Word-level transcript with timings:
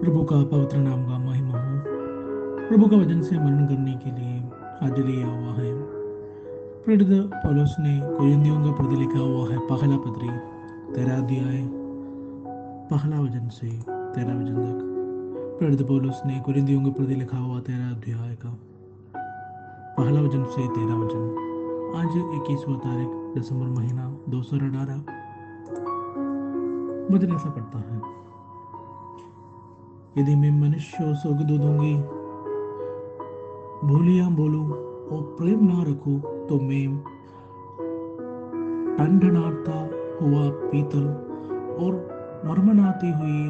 प्रभु 0.00 0.24
का 0.24 0.36
पवित्र 0.44 0.76
नाम 0.78 1.04
का 1.04 1.18
महिमा 1.18 1.58
हो। 1.58 1.78
प्रभु 2.68 2.88
का 2.88 2.96
वचन 2.96 3.20
से 3.22 3.38
मनन 3.38 3.66
करने 3.66 3.94
के 3.94 4.10
लिए 4.10 4.36
आज 4.82 4.98
लिया 4.98 5.26
हुआ 5.26 5.52
है। 5.54 5.70
प्रेरित 6.84 7.08
पौलुस 7.34 7.74
ने 7.80 8.00
कोरिंथियों 8.18 8.56
का 8.64 8.72
प्रति 8.72 8.96
लिखा 8.96 9.18
हुआ 9.18 9.48
है, 9.50 9.58
पहला 9.58 9.96
पत्री 9.96 10.28
तेरा 10.94 11.16
अध्याय, 11.16 11.68
पहला 12.90 13.20
वचन 13.20 13.48
से 13.48 13.70
तेरा 13.88 14.34
वचन 14.34 14.56
तक। 14.56 15.58
प्रेरित 15.58 15.82
पौलुस 15.82 16.22
ने 16.26 16.40
कोरिंथियों 16.40 16.84
के 16.84 16.90
प्रति 16.90 17.14
लिखा 17.14 17.38
हुआ 17.38 17.60
तेरा 17.60 17.88
अध्याय 17.88 18.34
का, 18.34 18.56
पहला 19.98 20.20
वचन 20.20 20.44
से 20.44 20.68
तेरा 20.68 20.94
वचन। 20.94 21.24
आज 21.96 22.16
इक्कीसवा 22.34 22.76
तारीख, 22.76 23.08
दिसंबर 23.34 23.66
महीना 23.80 24.04
दो 24.28 24.42
सौ 24.42 24.56
अठारह। 24.56 24.98
वचन 27.14 27.32
ऐसा 27.36 27.50
पड़ता 27.50 27.78
है। 27.78 28.00
यदि 30.18 30.34
मैं 30.34 30.50
मनुष्य 30.50 31.04
और 31.04 31.14
स्वर्गदूत 31.14 31.60
दूँगी 31.60 31.94
भूलिया 33.88 34.28
बोलूँ 34.28 34.64
और 35.08 35.20
प्रेम 35.38 35.64
ना 35.64 35.82
रखूँ 35.82 36.20
तो 36.46 36.58
मैं 36.60 36.86
टंडनाता 38.96 39.78
हुआ 40.20 40.48
पीतल 40.62 41.04
और 41.84 41.92
मरमनाती 42.46 43.10
हुई 43.12 43.42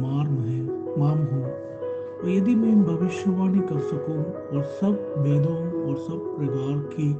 मार्म 0.00 0.38
है, 0.38 0.62
माम 1.00 1.18
हूँ। 1.18 1.42
और 1.42 2.28
यदि 2.28 2.54
मैं 2.54 2.82
भविष्यवाणी 2.84 3.58
कर 3.58 3.78
सकूँ 3.80 4.16
और 4.52 4.64
सब 4.80 5.14
वेदों 5.18 5.56
और 5.82 5.96
सब 5.96 6.24
प्रकार 6.38 6.78
की 6.94 7.12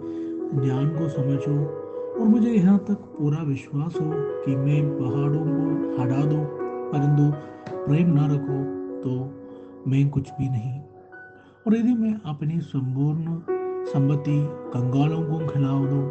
ज्ञान 0.65 0.88
को 0.88 1.09
समझो 1.09 1.55
और 2.12 2.27
मुझे 2.29 2.51
यहाँ 2.51 2.79
तक 2.79 3.07
पूरा 3.19 3.43
विश्वास 3.43 3.95
हो 3.95 4.10
कि 4.45 4.57
मैं 4.57 4.83
पहाड़ों 4.99 5.45
को 5.45 6.02
हटा 6.02 6.24
दूँ, 6.24 6.45
परंतु 6.91 7.30
प्रेम 7.87 8.12
ना 8.15 8.27
रखो 8.27 8.77
तो 9.05 9.11
मैं 9.91 10.09
कुछ 10.10 10.30
भी 10.30 10.49
नहीं। 10.49 10.79
और 11.66 11.77
यदि 11.77 11.95
मैं 11.95 12.15
अपनी 12.27 12.60
संपूर्ण 12.60 13.38
संपत्ति, 13.85 14.38
कंगालों 14.73 15.23
को 15.23 15.38
खिला 15.46 15.68
दूँ 15.68 16.05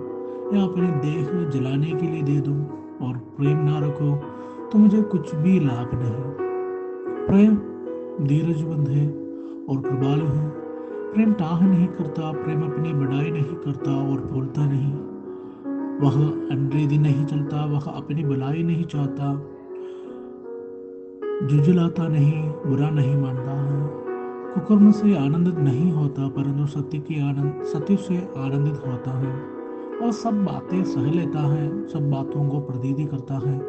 या 0.55 0.63
अपने 0.63 0.87
देह 1.01 1.49
जलाने 1.49 1.91
के 1.91 2.07
लिए 2.07 2.23
दे 2.23 2.39
दूँ 2.41 2.59
और 3.01 3.17
प्रेम 3.37 3.57
ना 3.57 3.79
रखो 3.79 4.15
तो 4.69 4.77
मुझे 4.77 5.01
कुछ 5.01 5.35
भी 5.35 5.59
लाभ 5.59 5.89
नहीं। 5.93 6.47
प्रेम 7.27 7.55
धीरजबंद 8.27 8.87
है 8.87 9.07
और 9.65 9.81
कृपालु 9.81 10.25
है। 10.25 10.47
प्रेम 11.13 11.33
टाह 11.33 11.61
नहीं 11.67 11.87
करता, 11.87 12.31
प्रेम 12.31 12.63
अपनी 12.63 12.93
बढ़ाई 12.93 13.31
नहीं 13.31 13.55
करता 13.55 13.91
और 13.91 14.21
बोलता 14.21 14.65
नहीं। 14.65 14.93
वह 15.99 16.15
अंग्रेज़ी 16.51 16.97
नहीं 16.97 17.25
चलता, 17.25 17.65
वह 17.65 17.91
अपनी 17.91 18.23
भलाई 18.23 18.63
नहीं 18.63 18.83
चाहता। 18.83 19.31
जुझलाता 21.43 22.07
नहीं, 22.07 22.49
बुरा 22.49 22.89
नहीं 22.89 23.15
मानता। 23.17 23.51
है 23.51 23.87
कुकर्म 24.53 24.91
से 24.91 25.17
आनंदित 25.17 25.55
नहीं 25.55 25.91
होता, 25.91 26.27
परंतु 26.27 26.65
सत्य 26.65 26.97
की 26.97 27.21
आनंद, 27.21 27.63
सत्य 27.63 27.95
से 27.95 28.17
आनंदित 28.17 28.73
होता 28.73 29.19
है। 29.19 29.41
और 29.97 30.11
सब 30.11 30.45
बातें 30.45 30.83
सह 30.83 31.01
लेता 31.01 31.39
है, 31.39 31.87
सब 31.87 32.11
बातों 32.11 32.49
को 32.49 32.59
प्रतीति 32.59 33.05
करता 33.05 33.33
है, 33.33 33.59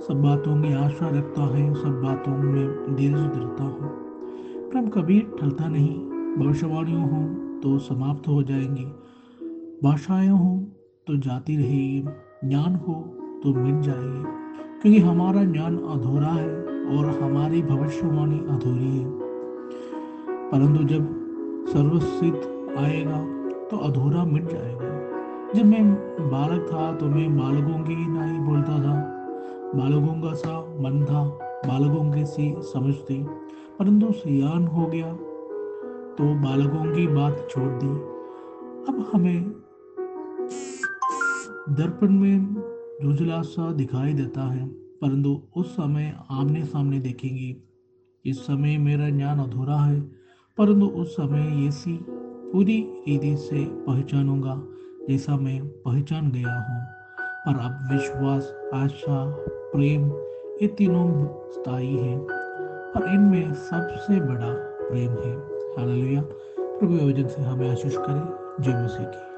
सब 0.00 0.22
बातों 0.22 0.56
में 0.56 0.74
आशा 0.74 1.08
रखता 1.08 1.42
है, 1.42 1.74
सब 1.74 2.02
बातों 2.02 2.32
में 2.32 2.96
धीरज 2.96 3.20
धरता 3.20 3.64
है। 3.64 3.90
प्रेम 4.70 4.88
कभी 4.88 5.26
ठलता 5.40 5.68
नहीं, 5.68 6.00
भविष्यवाणियों 6.36 7.02
हो 7.02 7.34
तो 7.60 7.78
समाप्त 7.78 8.28
हो 8.28 8.42
जाएँगी। 8.42 8.84
भाषाएँ 9.82 10.28
हो 10.28 10.66
तो 11.06 11.16
जाती 11.16 11.56
रहेगी, 11.56 12.04
ज्ञान 12.48 12.74
हो 12.74 12.94
तो 13.42 13.54
मिट 13.54 13.80
जाएगी। 13.80 14.24
क्योंकि 14.82 15.00
हमारा 15.00 15.44
ज्ञान 15.44 15.78
अधूरा 15.78 16.28
है 16.28 16.67
और 16.88 17.22
हमारी 17.22 17.62
भविष्यवाणी 17.62 18.38
अधूरी 18.38 18.98
है। 18.98 19.10
परंतु 20.50 20.84
जब 20.84 21.02
सर्वसिद्ध 21.68 22.38
आएगा 22.78 23.18
तो 23.68 23.76
अधूरा 23.76 24.24
मिट 24.24 24.44
जाएगा। 24.44 24.98
जब 25.52 25.64
मैं 25.64 25.94
बालक 26.30 26.68
था 26.72 26.92
तो 26.94 27.06
मैं 27.06 27.38
बालकों 27.38 27.80
की 27.80 28.06
ना 28.08 28.24
ही 28.24 28.38
बोलता 28.38 28.72
था। 28.72 28.94
बालकों 29.74 30.14
का 30.22 30.34
सा 30.34 30.60
मन 30.60 31.04
था, 31.04 31.28
बालकों 31.66 32.12
की 32.12 32.26
सी 32.26 32.54
समझ 32.58 32.94
थी। 32.94 33.24
परंतु 33.78 34.12
सियान 34.12 34.66
हो 34.66 34.86
गया 34.86 35.12
तो 36.18 36.34
बालकों 36.34 36.96
की 36.96 37.06
बात 37.06 37.48
छोड़ 37.50 37.68
दी। 37.68 37.88
अब 38.88 39.10
हमें 39.12 39.50
दर्पण 41.70 42.10
में 42.10 42.54
झुझला 43.02 43.42
सा 43.42 43.72
दिखाई 43.72 44.12
देता 44.12 44.40
है। 44.40 44.87
परंतु 45.02 45.42
उस 45.56 45.72
समय 45.72 46.12
आमने 46.30 46.64
सामने 46.64 46.98
देखेंगे 47.00 47.56
इस 48.24 48.38
समय 48.38 48.76
मेरा 48.78 49.08
ज्ञान 49.08 49.38
अधूरा 49.38 49.76
है, 49.76 50.00
परंतु 50.58 50.86
उस 50.86 51.12
समय 51.12 51.66
ऐसी 51.68 51.98
पूरी 52.52 52.80
रीति 53.08 53.36
से 53.36 53.64
पहचानूँगा 53.64 54.62
जैसा 55.08 55.36
मैं 55.36 55.60
पहचान 55.68 56.30
गया 56.30 56.54
हूँ। 56.54 56.84
पर 57.44 57.58
अब 57.58 57.88
विश्वास, 57.92 58.54
आशा, 58.74 59.24
प्रेम 59.72 60.10
ये 60.62 60.68
तीनों 60.68 61.06
स्थायी 61.50 61.96
हैं 61.96 62.18
और 62.92 63.08
इनमें 63.14 63.54
सबसे 63.54 64.20
बड़ा 64.20 64.52
प्रेम 64.88 65.10
है। 65.10 65.48
प्रभु 66.78 66.94
योजन 66.94 67.26
से 67.26 67.42
हमें 67.42 67.70
आशीष 67.70 67.96
करें। 67.96 68.64
जय 68.64 68.84
मसीह 68.84 69.06
की। 69.06 69.37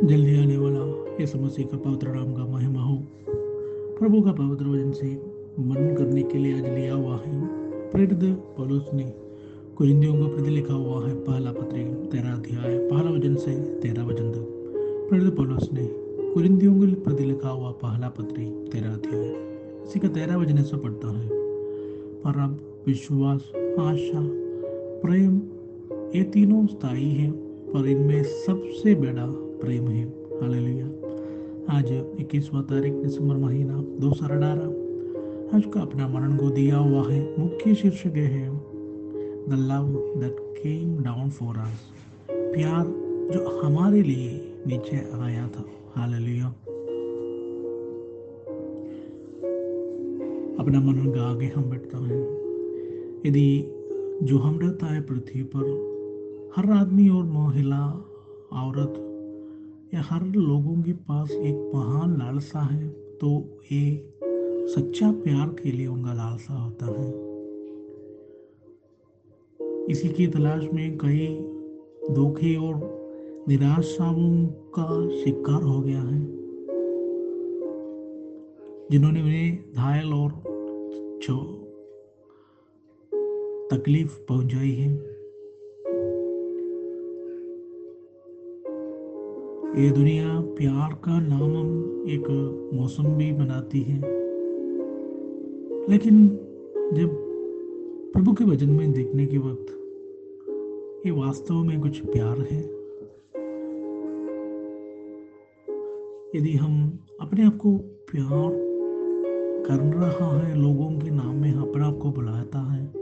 जल्दी 0.00 0.36
आने 0.38 0.56
वाला 0.56 0.82
यीशु 1.20 1.38
मसीह 1.38 1.66
का 1.66 1.76
पवित्र 1.76 2.08
नाम 2.08 2.32
का 2.34 2.44
महिमा 2.44 2.82
हो। 2.82 2.94
प्रभु 3.98 4.20
का 4.22 4.32
पवित्र 4.32 4.64
वज़न 4.66 4.92
से 4.92 5.06
मनन 5.60 5.94
करने 5.94 6.22
के 6.22 6.38
लिए 6.38 6.54
आज 6.54 6.68
लिया 6.68 6.94
हुआ 6.94 7.16
है। 7.16 7.40
प्रेरित 7.90 8.22
पौलुस 8.56 8.86
ने 8.94 9.04
कुरिंदियों 9.78 10.14
को 10.14 10.28
प्रति 10.28 10.50
लिखा 10.50 10.74
हुआ 10.74 11.04
है। 11.06 11.14
पहला 11.16 11.52
पत्री 11.52 11.84
तेरा 12.06 12.32
अध्याय, 12.32 12.78
पहला 12.78 13.10
वचन 13.10 13.34
से 13.36 13.54
तेरह 13.82 14.04
वज़न 14.04 14.30
तक। 14.32 14.46
प्रेरित 15.10 15.36
पौलुस 15.36 15.68
ने 15.72 15.86
कुरिंदियों 16.32 16.74
को 16.74 17.00
प्रति 17.02 17.24
लिखा 17.24 17.48
हुआ 17.48 17.70
पहला 17.82 18.08
पत्री 18.08 18.46
तेरा 18.72 18.92
अध्याय। 18.92 19.28
इसी 19.84 19.98
का 19.98 20.08
तेरह 20.08 20.36
वचन 20.36 20.58
ऐसा 20.58 20.76
पढ़ता 20.76 21.12
है, 21.18 21.28
पर 22.24 22.40
अब 22.40 22.58
विश्वास, 22.86 23.52
आशा, 23.80 24.26
प्रेम, 25.04 25.36
ये 26.16 26.22
तीनों 26.32 26.66
स्थायी 26.66 27.10
हैं, 27.10 27.32
पर 27.72 27.86
इनमें 27.88 28.22
सबसे 28.22 28.94
बड़ा 28.94 29.28
प्रेम 29.60 29.88
है। 29.88 30.04
हालेलुया। 30.40 30.86
आज 31.76 31.92
इक्कीसवा 32.20 32.60
तारीख, 32.60 32.92
दिसंबर 32.92 33.36
महीना, 33.36 33.74
दो 33.74 34.08
हज़ार 34.08 34.30
अठारह 34.30 35.56
आज 35.56 35.64
का 35.74 35.80
अपना 35.80 36.08
मरण 36.08 36.36
को 36.36 36.50
दिया 36.50 36.76
हुआ 36.76 37.10
है, 37.10 37.38
मुख्य 37.38 37.74
शीर्षक 37.74 38.16
है, 38.16 38.48
the 39.48 39.52
love 39.52 40.20
that 40.20 40.36
came 40.40 41.02
down 41.02 41.30
for 41.30 41.56
us. 41.56 41.92
प्यार 42.30 42.86
जो 43.32 43.60
हमारे 43.60 44.02
लिए 44.02 44.54
नीचे 44.66 44.96
आया 44.96 45.48
था। 45.48 45.64
हालेलुया। 45.96 46.46
अपना 50.60 50.80
मन 50.80 51.12
का 51.16 51.22
आगे 51.22 51.46
हम 51.46 51.64
बैठता 51.64 51.98
है। 51.98 52.22
यदि 53.26 53.64
जो 54.22 54.38
हम 54.38 54.58
रहता 54.58 54.86
है 54.86 55.00
पृथ्वी 55.00 55.42
पर, 55.42 55.68
हर 56.56 56.70
आदमी 56.70 57.08
और 57.08 57.24
महिला, 57.24 58.06
औरत 58.52 59.06
हर 59.96 60.22
लोगों 60.22 60.82
के 60.82 60.92
पास 60.92 61.30
एक 61.30 61.70
महान 61.74 62.16
लालसा 62.18 62.60
है 62.60 62.88
तो 62.88 63.58
ये 63.72 64.12
सच्चा 64.68 65.10
प्यार 65.12 65.48
के 65.62 65.72
लिए 65.72 65.86
उनका 65.86 66.12
लालसा 66.12 66.54
होता 66.54 66.86
है। 66.86 67.08
इसी 69.86 70.08
की 70.08 70.26
तलाश 70.26 70.64
में 70.74 70.98
कई 70.98 71.26
धोखे 72.14 72.54
और 72.56 72.74
निराशाओं 73.48 74.46
का 74.46 74.88
शिकार 75.16 75.62
हो 75.62 75.80
गया 75.80 76.02
है, 76.02 76.20
जिन्होंने 78.90 79.22
उन्हें 79.22 79.72
घायल 79.74 80.12
और 80.14 80.30
तकलीफ़ 83.70 84.18
पहुंचाई 84.28 84.70
है। 84.70 85.09
ये 89.70 89.90
दुनिया 89.90 90.40
प्यार 90.56 90.92
का 90.94 91.18
नाम 91.20 91.52
एक 92.10 92.24
मौसम 92.74 93.04
भी 93.04 93.30
बनाती 93.32 93.80
है। 93.80 93.98
लेकिन 95.90 96.28
जब 96.94 97.10
प्रभु 98.12 98.32
के 98.32 98.44
वचन 98.44 98.70
में 98.70 98.92
देखने 98.92 99.26
के 99.26 99.38
वक्त 99.38 101.06
ये 101.06 101.12
वास्तव 101.12 101.54
में 101.54 101.80
कुछ 101.80 102.00
प्यार 102.06 102.40
है, 102.40 102.60
यदि 106.36 106.54
हम 106.54 106.98
अपने 107.20 107.46
आप 107.46 107.56
को 107.56 107.76
प्यार 108.10 108.50
कर 109.66 109.84
रहा 109.96 110.38
है, 110.38 110.54
लोगों 110.62 110.90
के 110.98 111.10
नाम 111.10 111.34
में 111.36 111.52
अपने 111.52 111.84
आप 111.84 111.98
को 111.98 112.10
बुलाता 112.10 112.58
है 112.72 112.99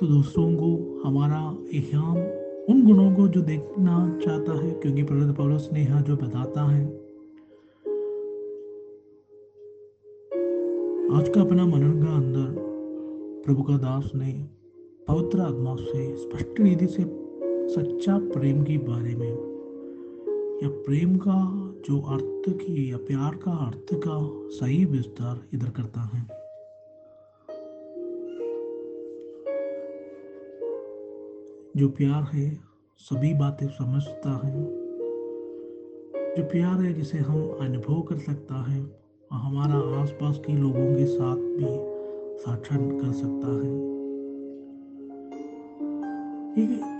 तो 0.00 0.06
दूसरों 0.06 0.52
को 0.54 1.02
हमारा 1.04 1.38
इहाम 1.72 2.16
उन 2.70 2.84
गुणों 2.86 3.10
को 3.12 3.26
जो 3.28 3.40
देखना 3.42 3.94
चाहता 4.24 4.54
है, 4.54 4.70
क्योंकि 4.72 5.02
प्रवृत्त 5.02 5.36
पौलुस 5.36 5.68
ने 5.72 5.82
यहाँ 5.82 6.02
जो 6.02 6.16
बताता 6.16 6.64
है। 6.64 6.84
आज 11.16 11.28
का 11.28 11.40
अपना 11.40 11.66
मनन 11.66 12.02
का 12.02 12.14
अंदर 12.14 12.54
प्रभु 13.46 13.62
का 13.62 13.76
दास 13.78 14.10
ने 14.14 14.32
पवित्र 15.08 15.40
आत्मा 15.40 15.76
से 15.76 16.14
स्पष्ट 16.16 16.60
रीति 16.60 16.86
से 16.86 17.04
सच्चा 17.74 18.18
प्रेम 18.18 18.62
के 18.62 18.78
बारे 18.78 19.14
में, 19.14 19.30
या 20.62 20.68
प्रेम 20.68 21.16
का 21.18 21.42
जो 21.88 22.00
अर्थ 22.00 22.50
की 22.56 22.90
या 22.92 22.96
प्यार 22.98 23.36
का 23.36 23.52
अर्थ 23.66 23.94
का 23.94 24.18
सही 24.50 24.84
विस्तार 24.84 25.46
इधर 25.54 25.70
करता 25.70 26.10
है। 26.14 26.35
जो 31.76 31.88
प्यार 31.88 32.30
है, 32.34 32.58
सभी 32.98 33.34
बातें 33.34 33.66
समझता 33.66 34.40
है। 34.44 34.64
जो 36.36 36.42
प्यार 36.42 36.82
है, 36.82 36.92
जिसे 36.92 37.18
हम 37.18 37.56
अनुभव 37.60 38.02
कर 38.02 38.16
सकता 38.16 38.54
है 38.54 38.82
और 39.32 39.38
हमारा 39.38 40.02
आसपास 40.02 40.40
के 40.46 40.52
लोगों 40.52 40.94
के 40.94 41.06
साथ 41.06 41.36
भी 41.36 41.66
साक्षात 42.42 42.80
कर 42.80 43.12
सकता 43.12 43.48
है। 43.48 43.86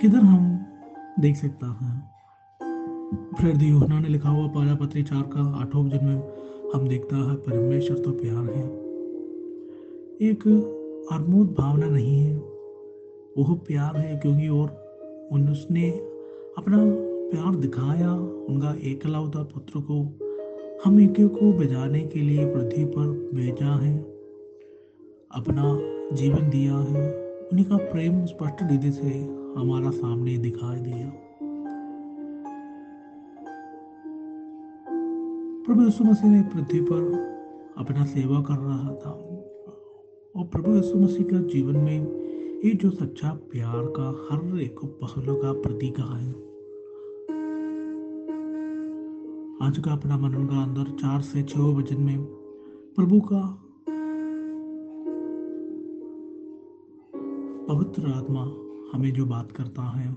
किधर 0.00 0.18
हम 0.18 0.66
देख 1.20 1.36
सकता 1.36 1.66
है? 1.66 2.02
फिर 3.40 3.62
यूहना 3.62 4.00
ने 4.00 4.08
लिखा 4.08 4.28
हुआ 4.28 4.46
पहला 4.46 4.74
पत्री 4.74 5.02
चार 5.02 5.22
का 5.22 5.60
आठों 5.60 5.86
वचन 5.86 6.04
में 6.04 6.32
हम 6.74 6.88
देखता 6.88 7.16
है, 7.16 7.36
परमेश्वर 7.36 7.98
तो 7.98 8.10
प्यार 8.10 8.44
है। 8.44 8.66
एक 10.30 10.42
अरमोद 11.12 11.54
भावना 11.58 11.86
नहीं 11.86 12.20
है। 12.20 12.55
वह 13.38 13.54
प्यार 13.54 13.96
है 13.96 14.16
क्योंकि 14.16 14.48
और 14.48 14.86
उसने 15.32 15.90
अपना 16.58 16.76
प्यार 17.30 17.54
दिखाया, 17.54 18.14
उनका 18.14 18.74
एकलौता 18.82 19.42
पुत्र 19.42 19.80
को। 19.90 20.18
हम 20.84 21.00
एक 21.00 21.14
को 21.20 21.52
बजाने 21.52 22.00
के 22.00 22.20
लिए 22.20 22.46
पृथ्वी 22.46 22.84
पर 22.84 23.30
भेजा 23.34 23.76
है, 23.76 23.98
अपना 25.32 25.78
जीवन 26.16 26.50
दिया 26.50 26.76
है। 26.76 27.14
उन्हीं 27.48 27.64
का 27.64 27.76
प्रेम 27.76 28.26
स्पष्ट 28.26 28.56
रीति 28.62 28.90
से 28.90 29.08
हमारा 29.56 29.90
सामने 29.90 30.38
दिखाई 30.38 30.80
दिया। 30.80 31.12
प्रभु 35.66 35.82
यीशु 35.82 36.04
मसीह 36.04 36.30
ने 36.30 36.42
पृथ्वी 36.42 36.80
पर 36.80 37.12
अपना 37.78 38.04
सेवा 38.04 38.40
कर 38.40 38.54
रहा 38.54 38.94
था। 38.94 39.10
और 40.36 40.46
प्रभु 40.46 40.76
यीशु 40.76 40.98
मसीह 40.98 41.26
का 41.26 41.40
जीवन 41.40 41.76
में 41.76 42.25
ये 42.56 42.70
जो 42.72 42.90
सच्चा 42.90 43.30
प्यार 43.50 43.86
का 43.96 44.04
हर 44.28 44.60
एक 44.60 44.78
पहलू 45.00 45.34
का 45.34 45.52
प्रतीक 45.52 45.98
है। 46.00 46.28
आज 49.66 49.78
का 49.78 49.92
अपना 49.92 50.16
मनन 50.18 50.46
का 50.46 50.62
अंदर 50.62 50.90
चार 50.92 51.20
से 51.22 51.42
छह 51.42 51.60
वज़न 51.78 52.00
में 52.02 52.24
प्रभु 52.96 53.20
का 53.20 53.40
पवित्र 57.68 58.12
आत्मा 58.12 58.44
हमें 58.92 59.12
जो 59.12 59.26
बात 59.26 59.52
करता 59.52 59.82
है, 59.90 60.12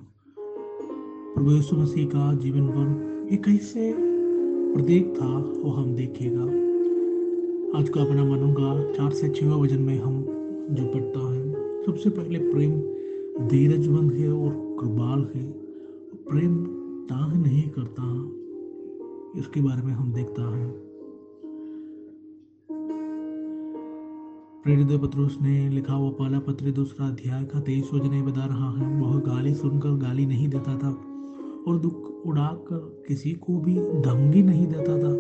प्रभु 1.36 1.52
यीशु 1.52 1.76
मसीह 1.76 2.08
का 2.08 2.34
जीवन 2.36 2.70
पर 2.70 3.34
एक 3.34 3.50
ऐसे 3.50 3.94
प्रतीक 3.98 5.14
था, 5.18 5.32
वो 5.62 5.72
हम 5.72 5.94
देखेगा 5.96 6.46
आज 7.80 7.90
का 7.90 8.02
अपना 8.02 8.24
मनूँगा 8.24 8.92
चार 8.94 9.12
से 9.12 9.30
छह 9.30 9.56
वज़न 9.56 9.82
में 9.82 9.98
हम 10.00 10.24
जो 10.72 10.88
पढ़ता 10.88 11.32
है 11.34 11.39
सबसे 11.86 12.10
पहले 12.10 12.40
प्रेम 12.40 12.72
धीरजमंद 13.48 14.12
है 14.14 14.32
और 14.32 14.52
कृपाल 14.80 15.20
है। 15.36 15.44
प्रेम 16.30 16.56
तांग 17.06 17.34
नहीं 17.36 17.64
करता, 17.70 18.04
इसके 19.40 19.62
बारे 19.62 19.82
में 19.82 19.94
हम 19.94 20.12
देखता 20.14 20.44
है। 20.56 20.68
प्रेरित 24.64 24.92
पत्रुस 25.02 25.38
ने 25.42 25.70
लिखा 25.70 25.94
हुआ 25.94 26.10
पहला 26.10 26.40
पत्र 26.40 26.72
दूसरा 26.72 27.08
अध्याय 27.08 27.44
का 27.44 27.60
तेईस 27.60 27.90
वज़न 27.94 28.22
बता 28.26 28.46
रहा 28.46 28.72
है, 28.72 29.02
वह 29.02 29.20
गाली 29.20 29.54
सुनकर 29.54 29.98
गाली 29.98 30.26
नहीं 30.26 30.48
देता 30.50 30.78
था 30.78 30.90
और 31.68 31.78
दुख 31.78 32.26
उड़ाकर 32.26 33.04
किसी 33.08 33.32
को 33.34 33.58
भी 33.60 33.76
धमकी 34.02 34.44
नहीं 34.44 34.68
देता 34.68 34.98
था, 34.98 35.14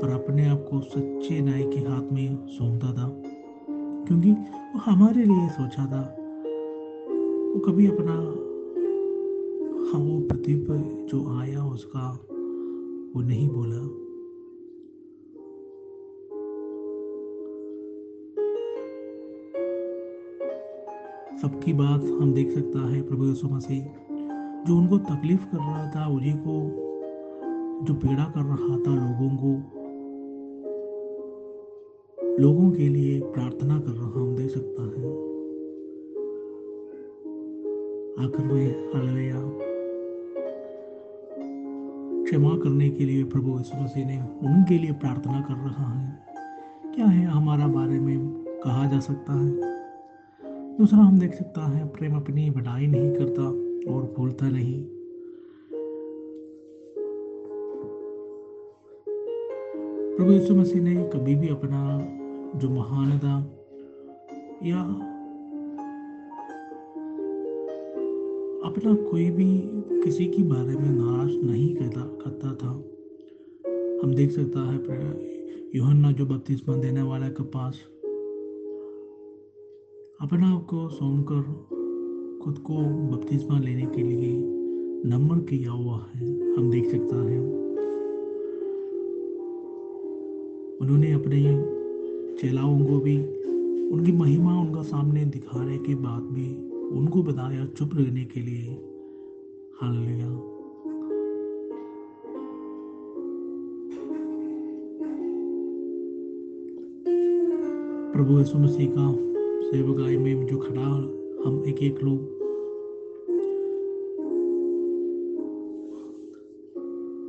पर 0.00 0.12
अपने 0.12 0.48
आप 0.48 0.66
को 0.70 0.80
सच्चे 0.80 1.40
न्याय 1.40 1.62
के 1.62 1.80
हाथ 1.80 2.12
में 2.12 2.46
सौंपता 2.48 2.92
था। 2.92 3.08
क्योंकि 4.06 4.30
वो 4.30 4.78
हमारे 4.78 5.24
लिए 5.24 5.48
सोचा 5.48 5.86
था। 5.86 6.16
वो 7.54 7.60
कभी 7.60 7.86
अपना 7.86 8.42
हाँ 9.86 10.00
वो 10.00 10.20
पृथ्वी 10.20 10.54
पर 10.54 11.06
जो 11.10 11.38
आया 11.38 11.64
उसका, 11.64 12.26
वो 13.16 13.22
नहीं 13.22 13.48
बोला। 13.48 14.06
सबकी 21.42 21.72
बात 21.72 22.04
हम 22.04 22.32
देख 22.32 22.50
सकता 22.50 22.88
है 22.88 23.02
प्रभु 23.02 23.24
यीशु 23.24 23.48
मसीह। 23.48 23.84
जो 24.64 24.76
उनको 24.76 24.98
तकलीफ़ 24.98 25.44
कर 25.44 25.58
रहा 25.58 25.90
था, 25.90 26.08
उन्हीं 26.08 26.34
को, 26.34 26.70
जो 27.84 27.94
पीड़ा 27.94 28.24
कर 28.24 28.40
रहा 28.40 28.76
था 28.76 28.94
लोगों 28.94 29.36
को 29.36 29.75
लोगों 32.40 32.70
के 32.70 32.88
लिए 32.88 33.20
प्रार्थना 33.20 33.78
कर 33.78 33.90
रहा 33.90 34.20
हम 34.20 34.36
देख 34.36 34.50
सकता 34.50 34.82
है? 34.82 35.06
आखिर 38.26 38.44
में 38.46 38.92
हालेलुया। 38.94 39.50
क्षमा 42.24 42.58
करने 42.58 42.90
के 42.90 43.04
लिए 43.04 43.24
प्रभु 43.24 43.58
यीशु 43.58 43.82
मसीह 43.82 44.06
ने 44.06 44.20
उनके 44.20 44.78
लिए 44.78 44.92
प्रार्थना 44.92 45.40
कर 45.40 45.54
रहा 45.54 45.98
है। 45.98 46.18
क्या 46.94 47.06
है 47.06 47.26
हमारा 47.26 47.66
बारे 47.66 48.00
में 48.00 48.44
कहा 48.64 48.90
जा 48.90 49.00
सकता 49.00 49.32
है? 49.32 49.50
दूसरा 50.78 50.98
हम 50.98 51.18
देख 51.18 51.34
सकता 51.34 51.60
है, 51.60 51.88
प्रेम 51.88 52.16
अपनी 52.16 52.50
बढ़ाई 52.50 52.86
नहीं 52.86 53.14
करता 53.14 53.42
और 53.92 54.14
भूलता 54.16 54.48
नहीं। 54.48 54.84
प्रभु 60.16 60.32
यीशु 60.32 60.54
मसीह 60.54 60.82
ने 60.82 61.10
कभी 61.14 61.34
भी 61.34 61.48
अपना 61.48 62.08
जो 62.56 62.68
महानता 62.70 63.34
या 64.66 64.80
अपना 68.66 68.94
कोई 69.10 69.30
भी 69.30 69.60
किसी 70.04 70.26
के 70.26 70.42
बारे 70.42 70.76
में 70.76 70.90
नाराज़ 70.90 71.36
नहीं 71.46 71.74
करता 71.74 72.00
करता 72.00 72.54
था। 72.54 72.70
हम 74.02 74.14
देख 74.14 74.30
सकता 74.30 74.60
है 74.60 74.78
यूहन्ना 75.74 76.12
जो 76.12 76.26
बत्तीसवा 76.26 76.74
देने 76.76 77.02
वाला 77.02 77.28
के 77.28 77.42
पास 77.42 77.80
अपना 80.20 80.48
आप 80.48 80.66
को 80.70 80.88
सुनकर 80.88 81.42
खुद 82.44 82.58
को 82.58 82.74
बपतिस्मा 83.08 83.58
लेने 83.58 83.86
के 83.86 84.02
लिए 84.02 84.32
नम्र 85.06 85.38
किया 85.40 85.70
हुआ 85.70 85.98
है, 86.14 86.54
हम 86.54 86.70
देख 86.70 86.90
सकता 86.90 87.16
है। 87.16 87.40
उन्होंने 90.80 91.12
अपने 91.12 91.75
चेलाओं 92.40 92.86
को 92.86 92.98
भी, 92.98 93.16
उनकी 93.88 94.12
महिमा 94.12 94.60
उनका 94.60 94.82
सामने 94.82 95.24
दिखाने 95.24 95.78
के 95.78 95.94
बाद 95.94 96.22
भी 96.22 96.70
उनको 96.88 97.22
बताया 97.22 97.66
चुप 97.66 97.90
रहने 97.94 98.24
के 98.24 98.40
लिए। 98.40 98.72
हाल 99.80 99.96
लिया 99.96 100.52
प्रभु 108.12 108.38
यीशु 108.38 108.58
मसीह 108.58 108.90
का 108.98 109.12
सेवकाई 109.70 110.16
में 110.16 110.46
जो 110.46 110.58
खड़ा 110.58 110.86
हम 111.46 111.64
एक 111.68 111.78
एक 111.78 112.02
लोग। 112.02 112.20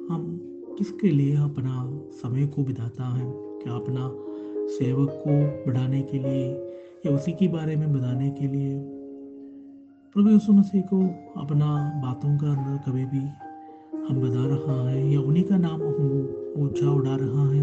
हम 0.09 0.39
किसके 0.77 1.07
लिए 1.07 1.35
अपना 1.35 1.99
समय 2.11 2.47
को 2.47 2.63
बिताता 2.63 3.03
है? 3.03 3.33
क्या 3.35 3.73
अपना 3.73 4.23
सेवक 4.67 5.09
को 5.27 5.63
बढ़ाने 5.71 6.01
के 6.01 6.17
लिए 6.17 6.47
या 7.05 7.11
उसी 7.11 7.31
के 7.31 7.47
बारे 7.47 7.75
में 7.75 7.93
बताने 7.93 8.29
के 8.29 8.47
लिए। 8.47 8.79
प्रभु 10.13 10.29
यीशु 10.29 10.53
मसीह 10.53 10.81
को 10.81 11.01
अपना 11.41 12.01
बातों 12.05 12.37
का 12.37 12.51
अंदर 12.51 12.91
कभी 12.91 13.05
भी 13.05 13.27
हम 14.07 14.21
बता 14.21 14.45
रहा 14.45 14.89
है 14.89 15.13
या 15.13 15.21
उन्हीं 15.21 15.43
का 15.43 15.57
नाम 15.57 15.81
हम 15.81 16.43
ऊँचा 16.57 16.91
उड़ा 16.91 17.15
रहा 17.15 17.49
है। 17.49 17.61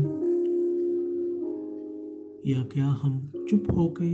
या 2.53 2.65
क्या 2.65 2.87
हम 2.87 3.33
चुप 3.51 3.65
होके, 3.77 4.11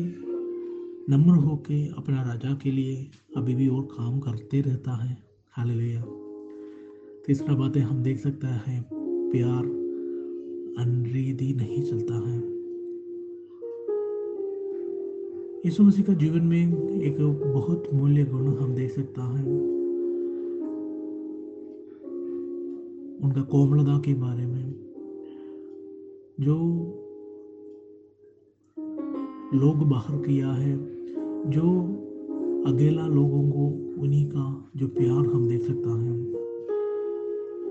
नम्र 1.12 1.36
होके 1.36 1.86
अपना 1.86 2.22
राजा 2.22 2.54
के 2.54 2.70
लिए 2.70 3.06
अभी 3.36 3.54
भी 3.54 3.68
और 3.68 3.82
काम 3.82 4.20
करते 4.20 4.60
रहता 4.60 5.04
है? 5.04 5.16
हालेलुया। 5.52 6.04
तीसरा 7.26 7.54
बातें 7.54 7.80
हम 7.80 8.02
देख 8.02 8.18
सकते 8.18 8.46
हैं, 8.46 8.86
प्यार, 9.30 9.64
अनरीदी 10.86 11.54
नहीं 11.54 11.82
चलता 11.82 12.14
है। 12.14 12.59
यीशु 15.64 15.82
मसीह 15.82 16.04
का 16.04 16.12
जीवन 16.12 16.42
में 16.42 16.88
एक 17.02 17.16
बहुत 17.54 17.84
मूल्य 17.94 18.24
गुण 18.24 18.46
हम 18.46 18.74
देख 18.74 18.90
सकता 18.90 19.22
है। 19.22 19.44
उनका 23.24 23.42
कोमलता 23.42 23.98
के 23.98 24.14
बारे 24.14 24.46
में, 24.46 24.72
जो 26.40 26.54
लोग 29.58 29.88
बाहर 29.88 30.16
किया 30.16 30.52
है, 30.52 30.76
जो 31.50 31.66
अकेला 32.66 33.06
लोगों 33.06 33.50
को 33.50 33.66
उन्हीं 34.02 34.26
का 34.26 34.70
जो 34.76 34.88
प्यार 34.88 35.26
हम 35.26 35.48
देख 35.48 35.62
सकता 35.62 35.90
है। 35.90 36.10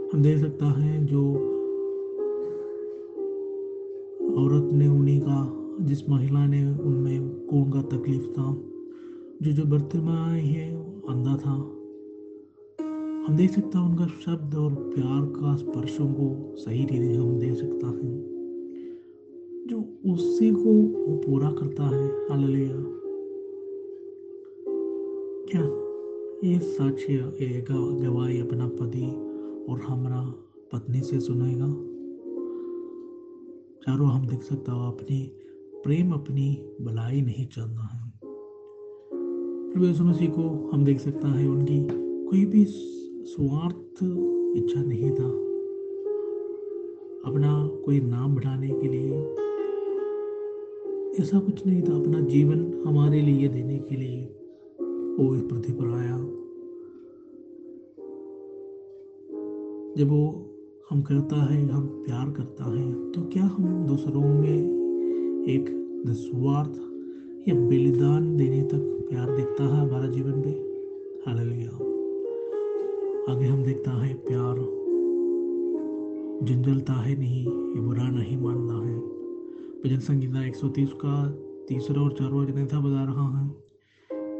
हम 0.09 0.21
दे 0.21 0.37
सकता 0.37 0.65
है 0.65 1.05
जो 1.05 1.33
औरत 4.43 4.73
ने 4.73 4.87
उन्हीं 4.87 5.21
का 5.21 5.55
जिस 5.79 6.09
महिला 6.09 6.47
ने 6.47 6.77
उनमें 6.79 7.45
कौन 7.45 7.71
का 7.71 7.81
तकलीफ़ 7.81 8.23
था, 8.23 8.57
जो 9.41 9.51
जो 9.51 9.65
बर्तन 9.65 9.99
में 9.99 10.13
आई 10.13 10.39
है 10.39 10.91
अंधा 11.01 11.37
था। 11.37 11.75
हम 13.25 13.37
देख 13.37 13.51
सकता 13.51 13.81
उनका 13.81 14.05
शब्द 14.05 14.55
और 14.55 14.73
प्यार 14.73 15.25
का 15.25 15.55
स्पर्शों 15.55 16.07
को 16.07 16.55
सही 16.55 16.85
रीति 16.85 17.15
हम 17.15 17.39
दे 17.39 17.55
सकता 17.55 17.87
है। 17.87 18.29
जो 19.67 19.79
उसी 20.13 20.51
को 20.51 20.73
वो 21.05 21.17
पूरा 21.17 21.51
करता 21.51 21.83
है। 21.83 22.07
हालेलुया। 22.07 22.85
क्या 25.51 25.79
ये 26.49 26.59
साक्ष्य 26.59 27.13
ये 27.13 27.65
गवाही 27.71 28.39
अपना 28.39 28.67
पति 28.67 29.05
और 29.71 29.79
हमारा 29.79 30.33
पत्नी 30.71 31.01
से 31.01 31.19
सुनेगा? 31.19 31.67
चारों 33.79 34.07
हम 34.07 34.27
देख 34.27 34.43
सकता 34.43 34.71
हो 34.71 34.91
अपनी 34.91 35.31
प्रेम 35.83 36.11
अपनी 36.11 36.47
भलाई 36.81 37.21
नहीं 37.21 37.45
चाहता 37.47 37.83
है। 37.83 37.99
मसीह 40.01 40.29
को 40.29 40.69
हम 40.69 40.85
देख 40.85 40.99
सकता 40.99 41.27
है, 41.27 41.47
उनकी 41.47 41.87
कोई 42.25 42.45
भी 42.45 42.65
स्वार्थ 42.65 44.03
इच्छा 44.57 44.81
नहीं 44.83 45.11
था। 45.11 45.27
अपना 47.29 47.67
कोई 47.85 47.99
नाम 47.99 48.35
बढ़ाने 48.35 48.69
के 48.69 48.87
लिए 48.87 49.19
ऐसा 51.19 51.39
कुछ 51.39 51.65
नहीं 51.67 51.81
था। 51.81 51.95
अपना 51.95 52.19
जीवन 52.21 52.83
हमारे 52.87 53.21
लिए 53.21 53.47
देने 53.47 53.77
के 53.79 53.95
लिए 53.95 54.25
वो 55.19 55.35
इस 55.35 55.41
पृथ्वी 55.41 55.73
पर 55.73 55.91
आया। 55.91 56.17
जब 59.97 60.09
वो 60.09 60.23
हम 60.89 61.01
करता 61.01 61.43
है, 61.43 61.69
हम 61.69 61.87
प्यार 61.87 62.29
करता 62.29 62.63
है 62.73 63.11
तो 63.11 63.21
क्या 63.21 63.43
हम 63.45 63.85
दूसरों 63.85 64.27
में 64.41 64.78
एक 65.49 65.65
निस्वार्थ 66.07 66.75
या 67.49 67.55
बलिदान 67.55 68.37
देने 68.37 68.61
तक 68.61 69.07
प्यार 69.09 69.35
देखता 69.35 69.63
है 69.63 69.87
हमारा 69.87 70.07
जीवन 70.07 70.29
में 70.29 70.55
हालेलुया। 71.27 71.69
आगे 73.33 73.45
हम 73.45 73.63
देखता 73.63 73.91
है 73.91 74.13
प्यार। 74.13 74.55
जंजलता 76.43 76.93
है 76.93 77.19
नहीं, 77.19 77.43
ये 77.45 77.81
बुरा 77.81 78.09
नहीं 78.09 78.37
मानना 78.37 78.73
है। 78.73 78.99
भजन 79.83 79.99
संगीता 79.99 80.47
130 80.47 80.93
का 80.93 81.29
तीसरा 81.67 82.01
और 82.01 82.11
चारवा 82.11 82.45
जनेता 82.45 82.79
बता 82.79 83.03
रहा 83.03 83.39
है, 83.39 83.47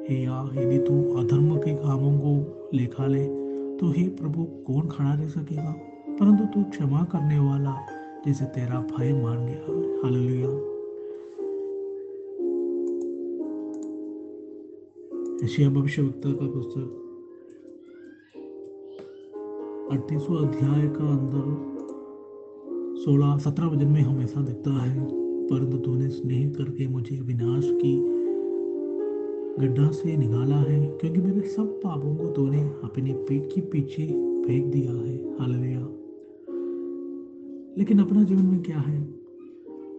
हे 0.10 0.24
या, 0.24 0.50
यदि 0.54 0.78
तू 0.78 1.14
अधर्म 1.14 1.56
के 1.56 1.76
कामों 1.76 2.20
को 2.20 2.60
लेखा 2.78 3.08
ले 3.08 3.26
तो 3.78 3.90
हे 3.90 4.08
प्रभु, 4.10 4.44
कौन 4.44 4.88
खड़ा 4.88 5.14
रह 5.14 5.28
सकेगा? 5.28 5.76
परंतु 6.10 6.46
तू 6.46 6.70
क्षमा 6.70 7.04
करने 7.04 7.40
वाला 7.40 7.76
जिसे 8.26 8.46
तेरा 8.46 8.80
भय 8.82 9.22
मान 9.24 9.38
गया 9.38 10.00
हालेलुया। 10.04 10.79
एशिया 15.44 15.70
भविष्यवक्ता 15.70 16.32
का 16.32 16.46
पुस्तक। 16.46 16.96
अड़तीसवा 19.92 20.38
अध्याय 20.38 20.88
का 20.88 21.08
अंदर 21.08 21.46
सोलह 23.00 23.38
सत्रह 23.38 23.68
वज़न 23.68 23.88
में 23.88 24.02
हमेशा 24.02 24.42
दिखता 24.42 24.72
है, 24.72 25.06
परंतु 25.48 25.78
तूने 25.78 26.10
स्नेह 26.10 26.50
करके 26.50 26.88
मुझे 26.88 27.22
विनाश 27.22 27.70
की 27.72 27.98
गड्ढा 29.66 29.92
से 29.92 30.18
निकाला 30.18 30.56
है, 30.56 30.98
क्योंकि 30.98 31.22
मेरे 31.22 31.48
सब 31.48 31.68
पापों 31.68 32.16
को 32.16 32.28
तूने 32.28 32.62
अपने 32.84 33.14
पेट 33.14 33.50
के 33.56 33.62
पीछे 33.62 34.08
फेंक 34.44 34.66
दिया 34.66 34.92
है। 34.92 35.38
हालेलुया। 35.40 35.86
लेकिन 37.78 38.00
अपना 38.00 38.24
जीवन 38.24 38.46
में 38.46 38.64
क्या 38.64 38.78
है? 38.78 39.02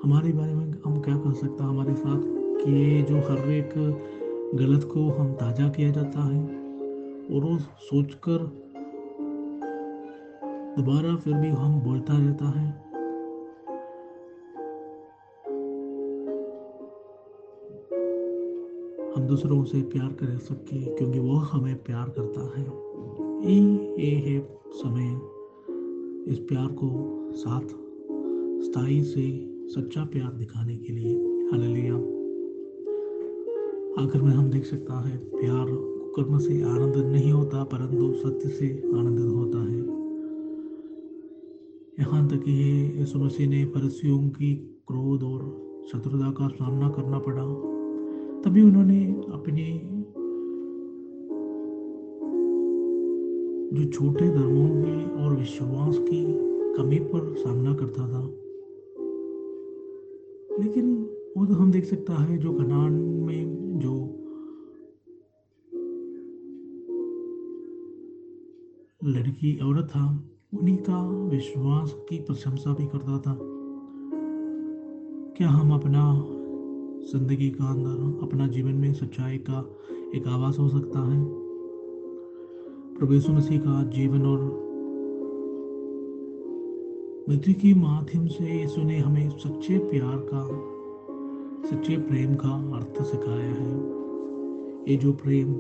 हमारे 0.05 0.33
बारे 0.33 0.55
में 0.55 0.75
हम 0.85 1.01
क्या 1.01 1.17
कर 1.17 1.33
सकता 1.33 1.65
हमारे 1.65 1.95
साथ 1.95 2.23
कि 2.65 3.03
जो 3.03 3.17
हर 3.17 3.51
एक 3.51 4.07
गलत 4.55 4.85
को 4.85 5.01
हम 5.09 5.33
ताज़ा 5.33 5.69
किया 5.69 5.91
जाता 5.91 6.21
है 6.21 6.43
और 7.31 7.45
वो 7.45 7.59
सोचकर 7.59 8.39
दोबारा 10.77 11.17
फिर 11.17 11.35
भी 11.35 11.49
हम 11.49 11.81
बोलता 11.81 12.19
रहता 12.19 12.45
है। 12.45 12.71
हम 19.13 19.27
दूसरों 19.27 19.65
से 19.65 19.83
प्यार 19.83 20.13
कर 20.13 20.37
सके 20.39 20.97
क्योंकि 20.97 21.19
वो 21.19 21.37
हमें 21.37 21.83
प्यार 21.83 22.09
करता 22.09 22.41
है। 22.59 22.65
ये 24.05 24.15
है 24.17 24.41
समय। 24.69 25.21
इस 26.33 26.39
प्यार 26.39 26.67
को 26.67 26.89
साथ 27.33 27.67
स्थायी 28.65 29.03
से 29.03 29.27
सच्चा 29.69 30.05
प्यार 30.05 30.33
दिखाने 30.33 30.77
के 30.77 30.93
लिए। 30.93 31.15
हालेलुया। 31.53 32.20
आखिर 33.99 34.23
में 34.23 34.33
हम 34.33 34.51
देख 34.51 34.65
सकता 34.65 34.95
है, 34.95 35.17
प्यार 35.17 35.67
कर्म 36.17 36.39
से 36.39 36.63
आनंद 36.63 36.97
नहीं 36.97 37.33
होता, 37.33 37.65
परंतु 37.65 38.13
सत्य 38.13 38.49
से 38.49 38.83
आनंदित 38.95 39.27
होता 39.27 39.59
है। 39.59 39.79
यहाँ 42.01 42.29
तक 42.29 42.37
कि 42.37 42.53
यीशु 42.99 43.19
मसीह 43.19 43.49
ने 43.49 43.65
फरसियों 43.65 44.19
की 44.19 44.55
क्रोध 44.89 45.23
और 45.23 45.41
शत्रुता 45.93 46.31
का 46.31 46.49
सामना 46.49 46.89
करना 46.89 47.19
पड़ा। 47.19 47.43
तभी 48.43 48.63
उन्होंने 48.63 49.05
अपने 49.33 49.91
जो 53.77 53.91
छोटे 53.91 54.29
धर्मों 54.29 54.69
के 54.69 55.23
और 55.23 55.37
विश्वास 55.37 55.99
की 55.99 56.25
कमी 56.75 56.99
पर 56.99 57.35
सामना 57.39 57.75
करता 57.75 58.03
था। 58.03 58.27
लेकिन 60.63 61.11
वो 61.37 61.47
तो 61.47 61.55
हम 61.55 61.71
देख 61.73 61.85
सकता 61.85 62.15
है 62.15 62.39
जो 62.39 62.53
कनान 62.53 62.93
में 62.93 63.79
जो 63.79 64.17
लड़की 69.05 69.59
औरत 69.59 69.85
था, 69.85 70.31
उन्हीं 70.61 70.77
का 70.77 71.09
विश्वास 71.09 71.95
की 72.09 72.19
प्रशंसा 72.19 72.75
भी 72.75 72.87
करता 72.87 73.19
था। 73.19 73.39
क्या 75.37 75.49
हम 75.49 75.75
अपना 75.75 76.27
ज़िंदगी 77.13 77.51
का 77.51 77.65
अंदर, 77.65 78.27
अपना 78.27 78.47
जीवन 78.47 78.73
में 78.73 78.93
सच्चाई 78.93 79.39
का 79.39 79.77
एक 80.15 80.27
आवास 80.27 80.59
हो 80.59 80.69
सकता 80.69 80.99
है? 80.99 81.25
प्रभु 82.99 83.33
मसीह 83.33 83.61
का 83.61 83.83
जीवन 83.83 84.23
और 84.23 84.71
मृत्यु 87.29 87.55
के 87.55 87.75
माध्यम 87.75 88.27
से 88.27 88.61
यीशु 88.61 88.83
ने 88.83 88.99
हमें 88.99 89.31
सच्चे 89.31 89.79
प्यार 89.79 90.17
का 90.17 90.80
सच्चे 91.65 91.97
प्रेम 91.97 92.35
का 92.35 92.77
अर्थ 92.77 93.03
सिखाया 93.03 93.53
है। 93.55 93.77
ये 94.91 94.97
जो 94.97 95.13
प्रेम 95.13 95.55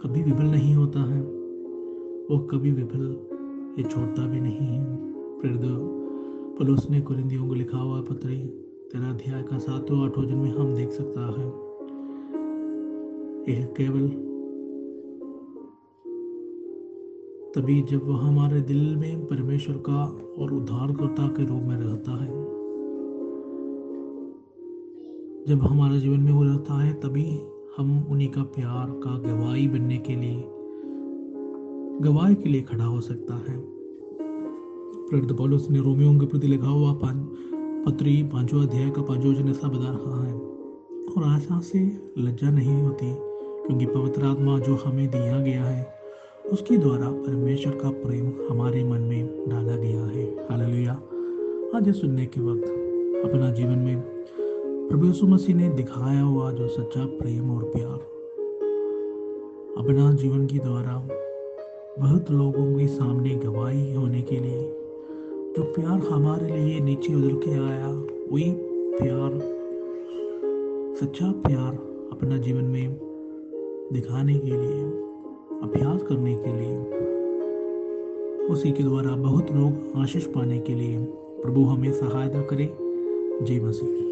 कभी 0.00 0.22
विफल 0.22 0.44
नहीं 0.44 0.74
होता 0.74 1.00
है, 1.00 1.20
वो 2.30 2.38
कभी 2.38 2.70
विफल 2.70 3.26
ये 3.78 3.84
छोड़ता 3.84 4.26
भी 4.26 4.40
नहीं 4.40 4.56
है। 4.56 4.96
फिर 5.40 5.52
पलोस 6.60 6.90
ने 6.90 7.00
कुरिंदियों 7.00 7.48
को 7.48 7.54
लिखा 7.54 7.78
हुआ 7.78 8.00
पत्री, 8.00 8.36
तेरा 8.92 9.10
अध्याय 9.10 9.42
का 9.42 9.58
सातों 9.58 10.04
आठों 10.04 10.26
जन 10.26 10.34
में 10.34 10.50
हम 10.50 10.74
देख 10.74 10.90
सकता 10.90 11.20
है। 11.20 11.46
यह 13.54 13.64
केवल 13.64 14.08
तभी 17.54 17.82
जब 17.82 18.04
वह 18.04 18.18
हमारे 18.18 18.60
दिल 18.60 18.96
में 18.96 19.26
परमेश्वर 19.26 19.76
का 19.76 20.18
और 20.38 20.52
उद्धारकर्ता 20.52 21.26
के 21.28 21.46
रूप 21.46 21.62
में 21.62 21.76
रहता 21.76 22.12
है। 22.24 22.49
जब 25.48 25.62
हमारे 25.62 26.00
जीवन 26.00 26.20
में 26.20 26.32
वो 26.32 26.42
रहता 26.42 26.82
है, 26.82 26.92
तभी 26.92 27.40
हम 27.76 28.06
उन्हीं 28.10 28.28
का 28.28 28.42
प्यार 28.42 28.90
का 28.90 29.18
गवाही 29.18 29.68
बनने 29.68 29.96
के 29.96 30.14
लिए, 30.16 30.44
गवाही 32.00 32.34
के 32.34 32.48
लिए 32.48 32.62
खड़ा 32.62 32.84
हो 32.84 33.00
सकता 33.00 33.34
है। 33.34 33.56
ने 35.70 35.78
रोमियों 35.78 36.18
के 36.18 36.26
प्रति 36.26 36.46
लिखा 36.46 36.68
हुआ 36.68 36.98
पत्री, 37.86 38.22
पांचवा 38.22 38.62
अध्याय 38.62 38.90
का 38.90 39.02
पांचवा 39.02 39.32
वचन 39.32 39.48
ऐसा 39.48 39.68
बता 39.68 39.88
रहा 39.88 40.24
है, 40.24 40.34
और 41.08 41.24
आशा 41.24 41.60
से 41.60 41.80
लज्जा 42.18 42.50
नहीं 42.50 42.82
होती, 42.82 43.14
क्योंकि 43.66 43.86
पवित्र 43.86 44.24
आत्मा 44.24 44.58
जो 44.58 44.74
हमें 44.76 45.10
दिया 45.10 45.40
गया 45.40 45.64
है, 45.64 45.94
उसके 46.52 46.76
द्वारा 46.76 47.10
परमेश्वर 47.10 47.72
का 47.72 47.90
प्रेम 47.90 48.32
हमारे 48.50 48.84
मन 48.84 49.00
में 49.00 49.48
डाला 49.48 49.76
गया 49.76 50.04
है। 50.04 50.24
हालेलुया। 50.24 50.92
आज 51.74 51.94
सुनने 51.94 52.26
के 52.26 52.40
वक्त 52.40 52.64
अपना 53.24 53.52
जीवन 53.52 53.78
में 53.78 54.19
प्रभु 54.90 55.06
यीशु 55.06 55.26
मसीह 55.26 55.56
ने 55.56 55.68
दिखाया 55.68 56.22
हुआ 56.22 56.52
जो 56.52 56.68
सच्चा 56.68 57.06
प्रेम 57.06 57.50
और 57.50 57.64
प्यार। 57.64 57.98
अपना 59.78 60.12
जीवन 60.12 60.46
के 60.46 60.58
द्वारा 60.58 61.08
बहुत 61.98 62.30
लोगों 62.30 62.78
के 62.78 62.86
सामने 62.86 63.30
गवाही 63.30 63.94
होने 63.94 64.22
के 64.22 64.36
लिए, 64.36 64.62
जो 65.56 65.62
प्यार 65.62 65.98
हमारे 65.98 66.56
लिए 66.56 66.80
नीचे 66.80 67.14
उधर 67.14 67.34
के 67.34 67.50
आया, 67.50 67.88
वही 68.32 68.52
प्यार, 69.02 69.30
सच्चा 71.00 71.32
प्यार 71.32 71.74
अपना 72.12 72.36
जीवन 72.36 72.64
में 72.64 72.98
दिखाने 73.92 74.38
के 74.38 74.50
लिए, 74.50 74.82
अभ्यास 75.62 76.02
करने 76.02 76.34
के 76.34 76.60
लिए। 76.60 76.78
उसी 78.46 78.72
के 78.72 78.82
द्वारा 78.82 79.10
बहुत 79.10 79.52
लोग 79.52 79.72
आशीष 79.96 80.26
पाने 80.26 80.58
के 80.58 80.74
लिए 80.74 81.04
प्रभु 81.42 81.64
हमें 81.64 81.92
सहायता 81.92 82.42
करे। 82.42 82.76
जय 83.42 83.60
मसीह। 83.60 84.09